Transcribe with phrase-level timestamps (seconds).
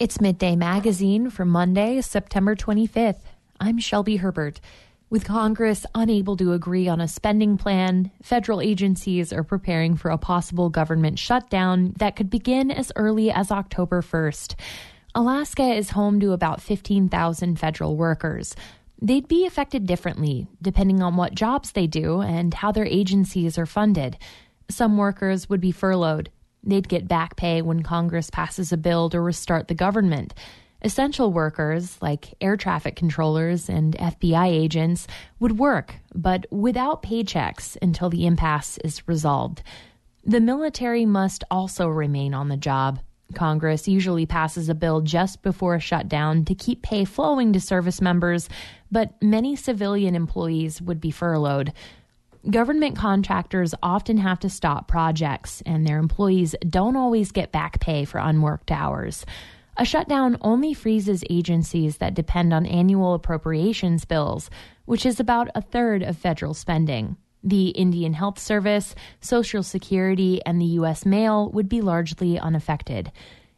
[0.00, 3.20] It's Midday Magazine for Monday, September 25th.
[3.60, 4.60] I'm Shelby Herbert.
[5.08, 10.18] With Congress unable to agree on a spending plan, federal agencies are preparing for a
[10.18, 14.56] possible government shutdown that could begin as early as October 1st.
[15.14, 18.56] Alaska is home to about 15,000 federal workers.
[19.00, 23.64] They'd be affected differently depending on what jobs they do and how their agencies are
[23.64, 24.18] funded.
[24.68, 26.30] Some workers would be furloughed.
[26.64, 30.34] They'd get back pay when Congress passes a bill to restart the government.
[30.82, 35.06] Essential workers, like air traffic controllers and FBI agents,
[35.40, 39.62] would work, but without paychecks until the impasse is resolved.
[40.24, 42.98] The military must also remain on the job.
[43.34, 48.00] Congress usually passes a bill just before a shutdown to keep pay flowing to service
[48.00, 48.48] members,
[48.90, 51.72] but many civilian employees would be furloughed.
[52.50, 58.04] Government contractors often have to stop projects, and their employees don't always get back pay
[58.04, 59.24] for unworked hours.
[59.78, 64.50] A shutdown only freezes agencies that depend on annual appropriations bills,
[64.84, 67.16] which is about a third of federal spending.
[67.42, 71.06] The Indian Health Service, Social Security, and the U.S.
[71.06, 73.10] Mail would be largely unaffected.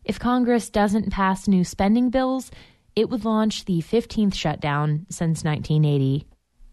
[0.05, 2.53] If Congress doesn't pass new spending bills,
[2.95, 6.25] it would launch the 15th shutdown since 1980.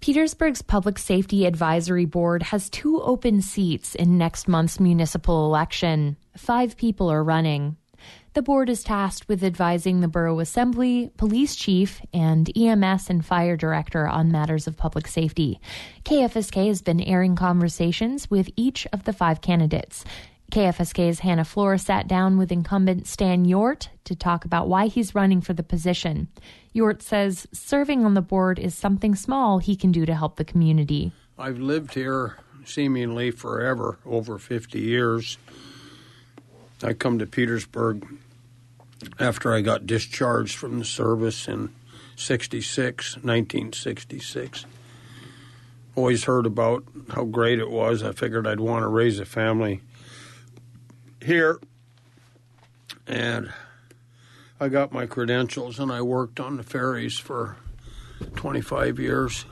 [0.04, 6.18] Petersburg's Public Safety Advisory Board has two open seats in next month's municipal election.
[6.36, 7.78] Five people are running.
[8.34, 13.56] The board is tasked with advising the borough assembly, police chief, and EMS and fire
[13.56, 15.62] director on matters of public safety.
[16.04, 20.04] KFSK has been airing conversations with each of the five candidates.
[20.54, 25.42] KFSK's Hannah Floor sat down with incumbent Stan Hjort to talk about why he's running
[25.42, 26.28] for the position.
[26.76, 30.46] Hjort says serving on the board is something small he can do to help the
[30.46, 31.12] community.
[31.40, 35.40] I've lived here seemingly forever, over 50 years.
[36.84, 38.06] I come to Petersburg
[39.20, 41.74] after I got discharged from the service in
[42.16, 44.68] 66, 1966.
[45.96, 48.04] Always heard about how great it was.
[48.04, 49.82] I figured I'd want to raise a family
[51.24, 51.60] here.
[53.08, 53.52] And
[54.60, 57.58] I got my credentials and I worked on the ferries for
[58.36, 59.46] 25 years.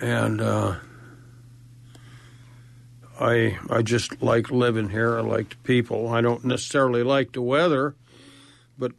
[0.00, 0.76] And uh,
[3.20, 5.18] I I just like living here.
[5.18, 6.08] I like the people.
[6.08, 7.94] I don't necessarily like the weather,
[8.78, 8.92] but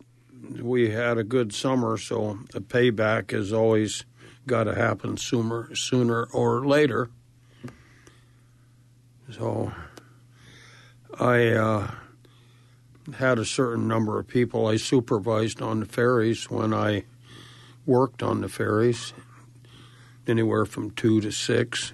[0.62, 4.06] we had a good summer, so the payback has always
[4.45, 7.09] got to happen sooner sooner or later.
[9.31, 9.72] So
[11.20, 11.92] I uh,
[13.16, 17.04] had a certain number of people I supervised on the ferries when I
[17.86, 19.14] worked on the ferries,
[20.28, 21.94] anywhere from two to six.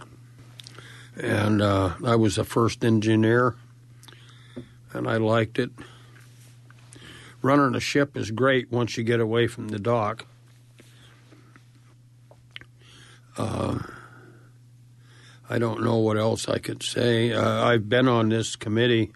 [1.16, 3.56] And uh, I was the first engineer,
[4.94, 5.72] and I liked it.
[7.42, 10.26] Running a ship is great once you get away from the dock.
[13.38, 13.80] Uh,
[15.50, 17.32] I don't know what else I could say.
[17.32, 19.14] Uh, I've been on this committee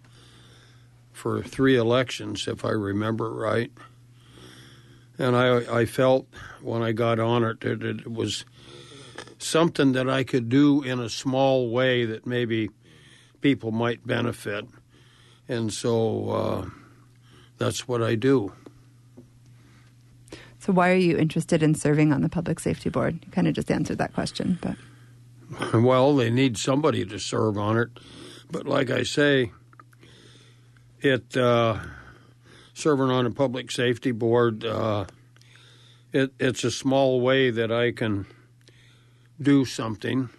[1.12, 3.72] for three elections, if I remember right.
[5.18, 6.28] And I, I felt
[6.62, 8.46] when I got on it that it was
[9.38, 12.70] something that I could do in a small way that maybe
[13.42, 14.66] people might benefit.
[15.48, 16.66] And so uh,
[17.58, 18.54] that's what I do.
[20.60, 23.20] So, why are you interested in serving on the Public Safety Board?
[23.26, 24.78] You kind of just answered that question, but.
[25.74, 27.90] Well, they need somebody to serve on it.
[28.50, 29.52] But like I say,
[31.00, 31.80] it uh,
[32.74, 35.06] serving on a public safety board, uh,
[36.12, 38.26] it, it's a small way that I can
[39.42, 40.30] do something,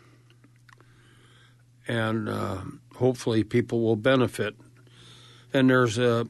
[1.89, 2.59] and uh,
[2.97, 4.55] hopefully people will benefit.
[5.53, 6.27] And there's a,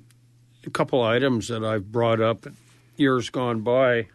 [0.64, 2.46] a couple items that I've brought up
[2.96, 4.08] years gone by,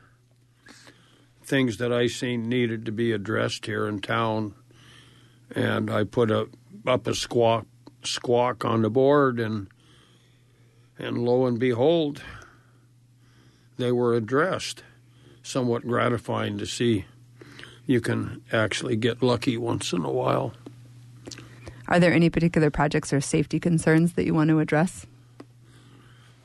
[1.48, 4.54] things that I seen needed to be addressed here in town,
[5.56, 6.50] and I put a
[6.86, 7.66] up a squawk
[8.04, 9.68] squawk on the board, and
[11.00, 12.22] and lo and behold,
[13.78, 14.84] they were addressed.
[15.42, 17.06] Somewhat gratifying to see
[17.86, 20.52] you can actually get lucky once in a while.
[21.88, 25.06] Are there any particular projects or safety concerns that you want to address?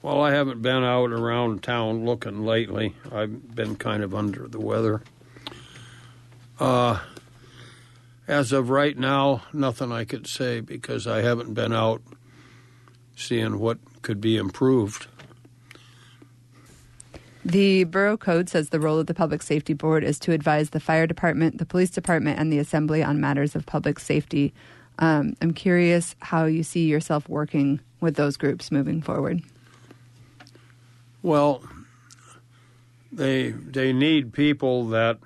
[0.03, 2.97] Well, I haven't been out around town looking lately.
[3.13, 5.01] I've been kind of under the weather.
[6.59, 6.99] Uh,
[8.27, 12.03] as of right now, nothing I could say because I haven't been out
[13.15, 15.07] seeing what could be improved.
[17.45, 20.81] The Borough Code says the role of the Public Safety Board is to advise the
[20.81, 24.53] fire department, the police department, and the assembly on matters of public safety.
[24.99, 29.43] Um, I'm curious how you see yourself working with those groups moving forward.
[31.23, 31.63] Well,
[33.13, 35.19] they they need people that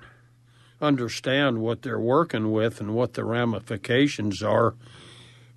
[0.79, 4.75] understand what they're working with and what the ramifications are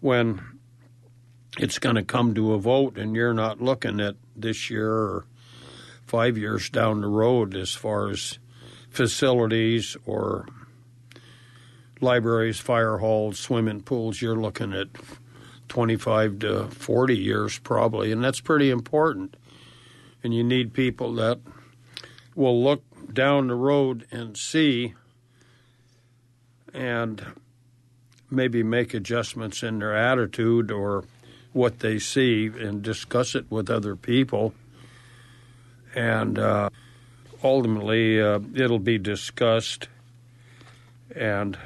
[0.01, 0.41] when
[1.59, 5.27] it's going to come to a vote and you're not looking at this year or
[6.07, 8.39] five years down the road as far as
[8.89, 10.47] facilities or
[12.01, 14.23] libraries, fire halls, swimming pools.
[14.23, 14.89] You're looking at
[15.69, 19.37] 25 to 40 years probably, and that's pretty important.
[20.23, 21.41] And you need people that
[22.35, 22.83] will look
[23.13, 24.95] down the road and see
[26.73, 27.25] and
[28.31, 31.05] maybe make adjustments in their attitude or
[31.53, 34.55] what they see and discuss it with other people.
[35.95, 36.71] And uh,
[37.43, 39.89] ultimately, uh, it'll be discussed
[41.15, 41.59] and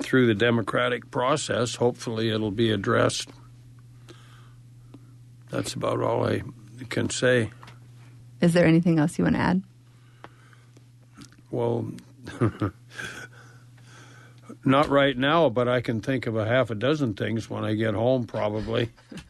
[0.00, 3.28] through the democratic process, hopefully it'll be addressed.
[5.52, 6.42] That's about all I
[6.88, 7.50] can say.
[8.40, 9.62] Is there anything else you want to add?
[11.50, 11.92] Well,
[14.64, 17.74] not right now, but I can think of a half a dozen things when I
[17.74, 18.90] get home, probably.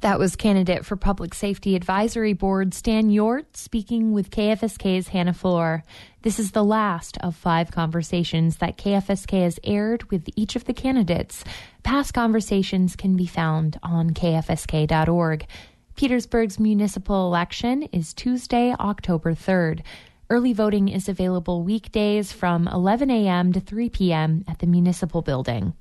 [0.00, 5.82] That was candidate for Public Safety Advisory Board Stan Hjort speaking with KFSK's Hannah Floor.
[6.22, 10.74] This is the last of five conversations that KFSK has aired with each of the
[10.74, 11.44] candidates.
[11.82, 15.46] Past conversations can be found on kfsk.org.
[15.96, 19.82] Petersburg's municipal election is Tuesday, October 3rd.
[20.30, 23.52] Early voting is available weekdays from 11 a.m.
[23.52, 24.44] to 3 p.m.
[24.46, 25.74] at the municipal building.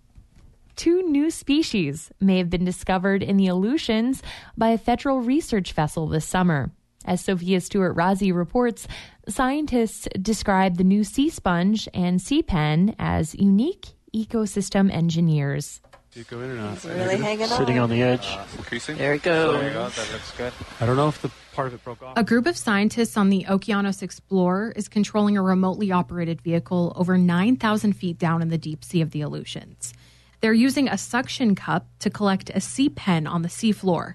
[0.79, 4.23] Two new species may have been discovered in the Aleutians
[4.55, 6.71] by a federal research vessel this summer.
[7.03, 8.87] As Sofia Stuart-Rasi reports,
[9.27, 15.81] scientists describe the new sea sponge and sea pen as unique ecosystem engineers.
[16.13, 16.81] Do you go in or not?
[16.85, 17.57] Really hanging on.
[17.57, 18.27] Sitting on the edge.
[18.27, 18.97] Uh, increasing.
[18.97, 19.51] There we go.
[19.51, 19.89] There you go.
[19.89, 20.53] That looks good.
[20.79, 22.13] I don't know if the part of it broke off.
[22.15, 27.17] A group of scientists on the Okeanos Explorer is controlling a remotely operated vehicle over
[27.17, 29.93] 9,000 feet down in the deep sea of the Aleutians.
[30.41, 34.13] They're using a suction cup to collect a sea pen on the seafloor.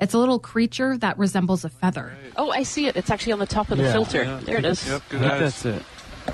[0.00, 2.16] It's a little creature that resembles a feather.
[2.36, 2.96] Oh, I see it.
[2.96, 3.92] It's actually on the top of the Yeah.
[3.92, 4.24] filter.
[4.24, 4.40] Yeah.
[4.44, 4.86] There it is.
[4.86, 5.82] Yep, good That's it.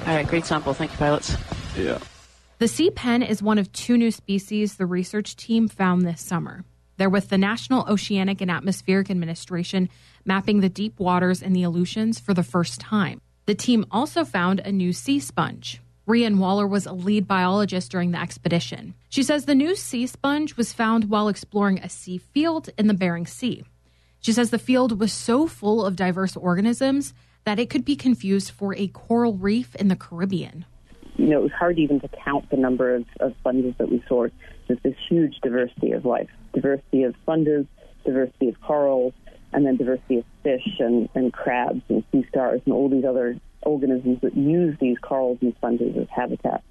[0.06, 0.72] All right, great sample.
[0.74, 1.36] Thank you, pilots.
[1.76, 1.98] Yeah.
[2.58, 6.64] The sea pen is one of two new species the research team found this summer.
[6.96, 9.88] They're with the National Oceanic and Atmospheric Administration
[10.26, 13.22] mapping the deep waters in the Aleutians for the first time.
[13.46, 15.80] The team also found a new sea sponge.
[16.10, 18.94] Rhian Waller was a lead biologist during the expedition.
[19.08, 22.94] She says the new sea sponge was found while exploring a sea field in the
[22.94, 23.62] Bering Sea.
[24.20, 27.14] She says the field was so full of diverse organisms
[27.44, 30.64] that it could be confused for a coral reef in the Caribbean.
[31.16, 34.02] you know, it was hard even to count the number of, of sponges that we
[34.08, 34.26] saw.
[34.66, 37.66] There's this huge diversity of life, diversity of sponges,
[38.04, 39.12] diversity of corals,
[39.52, 43.38] and then diversity of fish and, and crabs and sea stars and all these other
[43.62, 46.62] organisms that use these corals and sponges as habitat.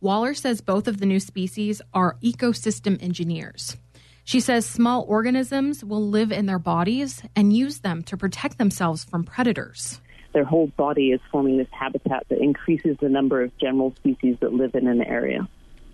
[0.00, 3.76] Waller says both of the new species are ecosystem engineers.
[4.24, 9.04] She says small organisms will live in their bodies and use them to protect themselves
[9.04, 10.00] from predators.
[10.32, 14.52] Their whole body is forming this habitat that increases the number of general species that
[14.52, 15.48] live in an area.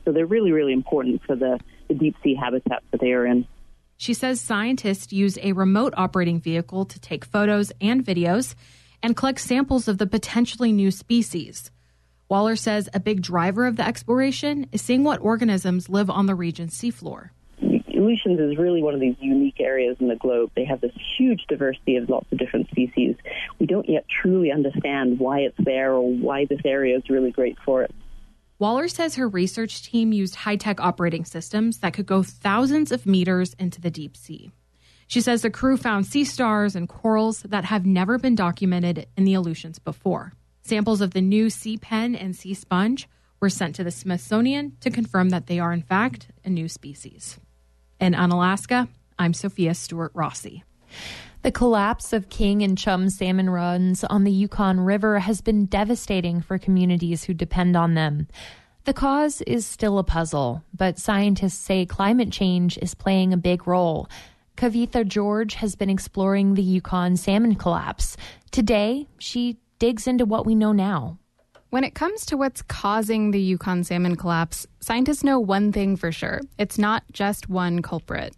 [0.04, 1.58] So they're really, really important for the,
[1.88, 3.46] the deep sea habitat that they are in.
[3.96, 8.54] She says scientists use a remote operating vehicle to take photos and videos
[9.02, 11.70] and collect samples of the potentially new species.
[12.28, 16.34] Waller says a big driver of the exploration is seeing what organisms live on the
[16.34, 17.30] region's seafloor.
[18.00, 20.50] Aleutians is really one of these unique areas in the globe.
[20.56, 23.16] They have this huge diversity of lots of different species.
[23.58, 27.58] We don't yet truly understand why it's there or why this area is really great
[27.64, 27.94] for it.
[28.58, 33.06] Waller says her research team used high tech operating systems that could go thousands of
[33.06, 34.50] meters into the deep sea.
[35.10, 39.24] She says the crew found sea stars and corals that have never been documented in
[39.24, 40.34] the Aleutians before.
[40.62, 43.08] Samples of the new sea pen and sea sponge
[43.40, 47.40] were sent to the Smithsonian to confirm that they are, in fact, a new species.
[47.98, 48.86] In Unalaska,
[49.18, 50.62] I'm Sofia Stuart-Rasi.
[51.42, 56.40] The collapse of king and chum salmon runs on the Yukon River has been devastating
[56.40, 58.28] for communities who depend on them.
[58.84, 63.66] The cause is still a puzzle, but scientists say climate change is playing a big
[63.66, 64.08] role.
[64.60, 68.18] Kavitha George has been exploring the Yukon salmon collapse.
[68.50, 71.16] Today, she digs into what we know now.
[71.70, 76.12] When it comes to what's causing the Yukon salmon collapse, scientists know one thing for
[76.12, 78.36] sure it's not just one culprit.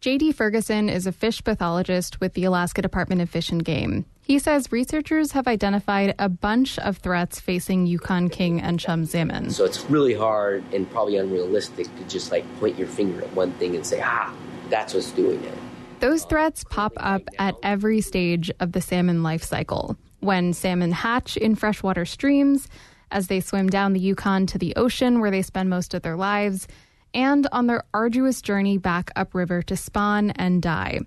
[0.00, 4.04] Jayde Ferguson is a fish pathologist with the Alaska Department of Fish and Game.
[4.24, 9.52] He says researchers have identified a bunch of threats facing Yukon king and chum salmon.
[9.52, 13.52] So it's really hard and probably unrealistic to just like point your finger at one
[13.52, 14.34] thing and say, ah,
[14.72, 15.58] that's what's doing it.
[16.00, 19.96] Those threats pop up at every stage of the salmon life cycle.
[20.20, 22.68] When salmon hatch in freshwater streams,
[23.10, 26.16] as they swim down the Yukon to the ocean where they spend most of their
[26.16, 26.66] lives,
[27.14, 31.00] and on their arduous journey back upriver to spawn and die.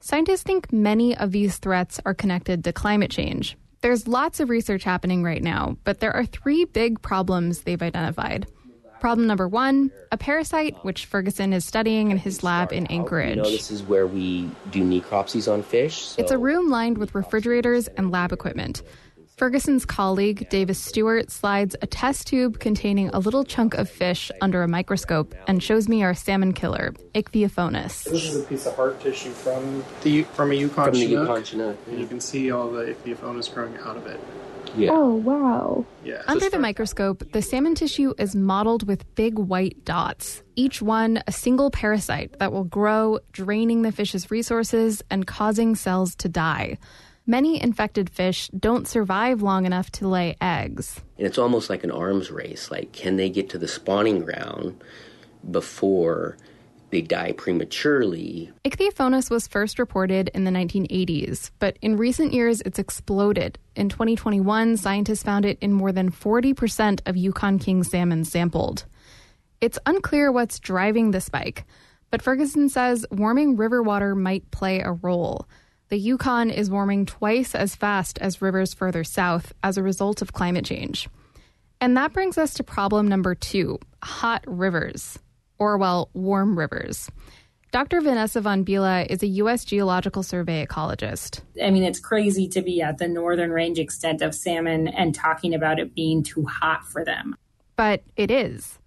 [0.00, 3.56] Scientists think many of these threats are connected to climate change.
[3.80, 8.48] There's lots of research happening right now, but there are three big problems they've identified.
[9.00, 13.36] Problem number one a parasite, which Ferguson is studying in his lab in Anchorage.
[13.36, 16.02] You know, this is where we do necropsies on fish.
[16.02, 16.22] So.
[16.22, 18.82] It's a room lined with refrigerators and lab equipment.
[19.38, 24.64] Ferguson's colleague, Davis Stewart, slides a test tube containing a little chunk of fish under
[24.64, 28.02] a microscope and shows me our salmon killer, Ichthyophonus.
[28.02, 31.28] This is a piece of heart tissue from the from a Yukon from the Chinook.
[31.28, 31.78] Yukon Chinook.
[31.86, 34.18] And you can see all the Ichthyophonus growing out of it.
[34.78, 34.90] Yeah.
[34.92, 35.84] Oh, wow.
[36.04, 36.22] Yeah.
[36.26, 41.32] Under the microscope, the salmon tissue is mottled with big white dots, each one a
[41.32, 46.78] single parasite that will grow, draining the fish's resources and causing cells to die.
[47.26, 51.00] Many infected fish don't survive long enough to lay eggs.
[51.18, 52.70] And it's almost like an arms race.
[52.70, 54.82] Like, can they get to the spawning ground
[55.50, 56.38] before
[56.90, 58.50] they die prematurely?
[58.64, 63.58] Ichthyophonus was first reported in the 1980s, but in recent years it's exploded.
[63.76, 68.84] In 2021, scientists found it in more than 40% of Yukon King salmon sampled.
[69.60, 71.64] It's unclear what's driving the spike,
[72.10, 75.48] but Ferguson says warming river water might play a role.
[75.88, 80.32] The Yukon is warming twice as fast as rivers further south as a result of
[80.32, 81.08] climate change.
[81.80, 85.18] And that brings us to problem number two hot rivers,
[85.58, 87.10] or, well, warm rivers.
[87.70, 88.00] Dr.
[88.00, 89.64] Vanessa Von Biela is a U.S.
[89.64, 91.42] Geological Survey ecologist.
[91.62, 95.54] I mean, it's crazy to be at the northern range extent of salmon and talking
[95.54, 97.36] about it being too hot for them.
[97.76, 98.78] But it is.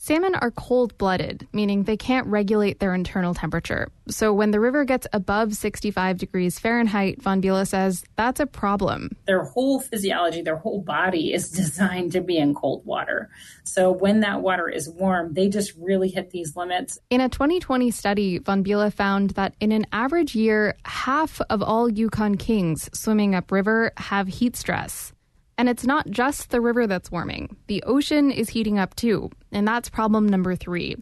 [0.00, 3.88] Salmon are cold blooded, meaning they can't regulate their internal temperature.
[4.08, 9.10] So when the river gets above 65 degrees Fahrenheit, Von Biela says that's a problem.
[9.26, 13.28] Their whole physiology, their whole body is designed to be in cold water.
[13.64, 17.00] So when that water is warm, they just really hit these limits.
[17.10, 21.88] In a 2020 study, Von Biela found that in an average year, half of all
[21.88, 25.12] Yukon kings swimming upriver have heat stress.
[25.58, 27.56] And it's not just the river that's warming.
[27.66, 30.96] The ocean is heating up too, and that's problem number three.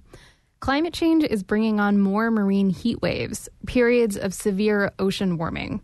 [0.60, 5.82] Climate change is bringing on more marine heat waves, periods of severe ocean warming.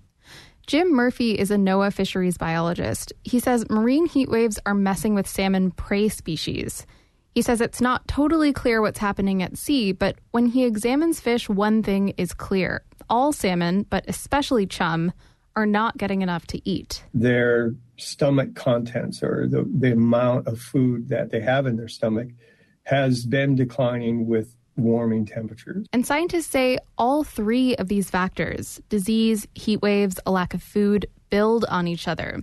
[0.67, 3.13] Jim Murphy is a NOAA fisheries biologist.
[3.25, 6.87] He says marine heat waves are messing with salmon prey species.
[7.35, 11.49] He says it's not totally clear what's happening at sea, but when he examines fish,
[11.49, 12.85] one thing is clear.
[13.11, 15.13] All salmon, but especially chum,
[15.57, 17.05] are not getting enough to eat.
[17.15, 22.29] Their stomach contents or the, the amount of food that they have in their stomach
[22.85, 25.87] has been declining with warming temperatures.
[25.93, 31.07] And scientists say all three of these factors disease, heat waves, a lack of food
[31.31, 32.43] build on each other.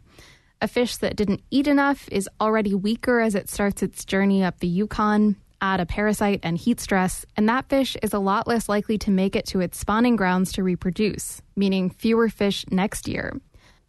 [0.61, 4.59] A fish that didn't eat enough is already weaker as it starts its journey up
[4.59, 5.37] the Yukon.
[5.61, 9.11] Add a parasite and heat stress, and that fish is a lot less likely to
[9.11, 13.39] make it to its spawning grounds to reproduce, meaning fewer fish next year.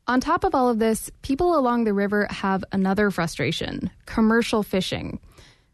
[0.08, 5.20] On top of all of this, people along the river have another frustration commercial fishing.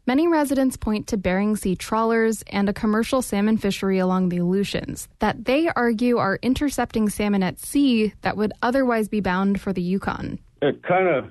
[0.06, 5.08] Many residents point to Bering Sea trawlers and a commercial salmon fishery along the Aleutians
[5.18, 9.82] that they argue are intercepting salmon at sea that would otherwise be bound for the
[9.82, 10.38] Yukon.
[10.60, 11.24] It kind of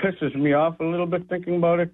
[0.00, 1.92] pisses me off a little bit thinking about it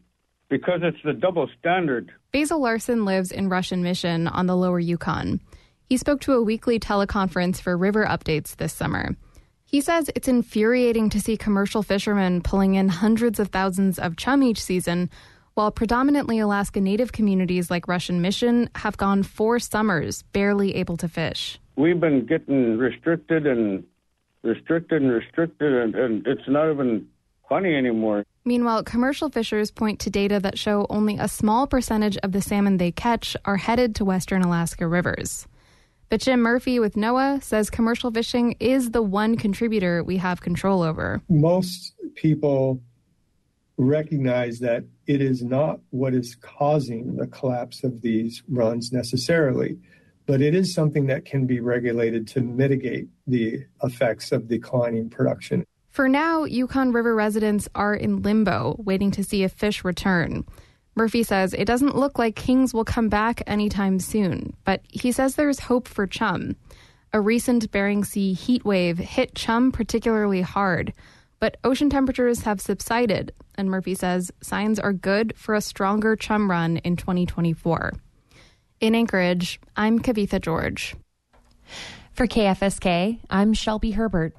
[0.48, 2.12] because it's the double standard.
[2.32, 5.40] Basil Larson lives in Russian Mission on the lower Yukon.
[5.84, 9.16] He spoke to a weekly teleconference for river updates this summer.
[9.64, 14.42] He says it's infuriating to see commercial fishermen pulling in hundreds of thousands of chum
[14.42, 15.10] each season,
[15.54, 21.08] while predominantly Alaska Native communities like Russian Mission have gone four summers barely able to
[21.08, 21.58] fish.
[21.76, 23.84] We've been getting restricted and
[24.42, 27.08] restricted and restricted, and, and it's not even
[27.48, 28.24] funny anymore.
[28.46, 32.76] Meanwhile, commercial fishers point to data that show only a small percentage of the salmon
[32.76, 35.48] they catch are headed to western Alaska rivers.
[36.10, 40.84] But Jim Murphy with NOAA says commercial fishing is the one contributor we have control
[40.84, 41.20] over.
[41.28, 42.80] Most people
[43.78, 49.76] recognize that it is not what is causing the collapse of these runs necessarily,
[50.24, 55.66] but it is something that can be regulated to mitigate the effects of declining production.
[55.96, 60.44] For now, Yukon River residents are in limbo, waiting to see if fish return.
[60.94, 65.36] Murphy says it doesn't look like kings will come back anytime soon, but he says
[65.36, 66.54] there's hope for chum.
[67.14, 70.92] A recent Bering Sea heat wave hit chum particularly hard,
[71.40, 76.50] but ocean temperatures have subsided, and Murphy says signs are good for a stronger chum
[76.50, 77.94] run in 2024.
[78.80, 80.94] In Anchorage, I'm Kavitha George.
[82.12, 84.36] For KFSK, I'm Shelby Herbert.